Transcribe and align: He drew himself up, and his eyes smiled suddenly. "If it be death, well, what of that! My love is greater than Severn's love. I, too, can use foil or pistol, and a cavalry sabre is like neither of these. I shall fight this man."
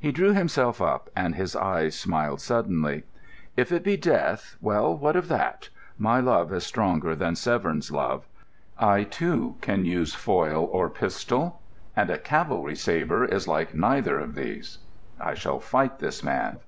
He 0.00 0.10
drew 0.10 0.32
himself 0.32 0.82
up, 0.82 1.10
and 1.14 1.36
his 1.36 1.54
eyes 1.54 1.94
smiled 1.96 2.40
suddenly. 2.40 3.04
"If 3.56 3.70
it 3.70 3.84
be 3.84 3.96
death, 3.96 4.56
well, 4.60 4.96
what 4.98 5.14
of 5.14 5.28
that! 5.28 5.68
My 5.96 6.18
love 6.18 6.52
is 6.52 6.68
greater 6.72 7.14
than 7.14 7.36
Severn's 7.36 7.92
love. 7.92 8.26
I, 8.80 9.04
too, 9.04 9.54
can 9.60 9.84
use 9.84 10.12
foil 10.12 10.64
or 10.72 10.90
pistol, 10.90 11.62
and 11.94 12.10
a 12.10 12.18
cavalry 12.18 12.74
sabre 12.74 13.24
is 13.24 13.46
like 13.46 13.76
neither 13.76 14.18
of 14.18 14.34
these. 14.34 14.78
I 15.20 15.34
shall 15.34 15.60
fight 15.60 16.00
this 16.00 16.24
man." 16.24 16.58